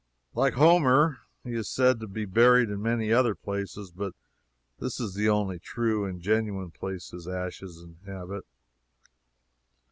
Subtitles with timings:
[0.33, 4.15] Like Homer, he is said to be buried in many other places, but
[4.79, 8.43] this is the only true and genuine place his ashes inhabit.